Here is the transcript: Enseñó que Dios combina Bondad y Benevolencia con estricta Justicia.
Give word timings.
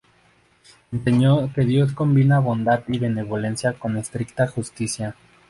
Enseñó 0.91 1.53
que 1.53 1.61
Dios 1.61 1.91
combina 1.93 2.39
Bondad 2.39 2.81
y 2.87 2.97
Benevolencia 2.97 3.73
con 3.73 3.97
estricta 3.97 4.47
Justicia. 4.47 5.15